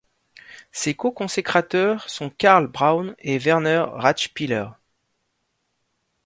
[0.71, 4.65] Ses co-consécrateurs sont Karl Braun et Werner Radspieler.